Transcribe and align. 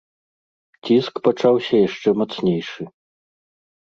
Ціск 0.85 1.15
пачаўся 1.27 1.73
яшчэ 1.87 2.09
мацнейшы. 2.21 2.81